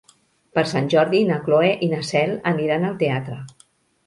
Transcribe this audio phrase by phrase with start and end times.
[0.59, 3.39] Per Sant Jordi na Cloè i na Cel aniran al teatre.